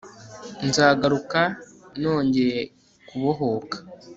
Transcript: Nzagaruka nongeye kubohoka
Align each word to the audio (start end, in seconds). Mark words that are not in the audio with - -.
Nzagaruka 0.67 1.39
nongeye 1.99 2.61
kubohoka 3.07 3.77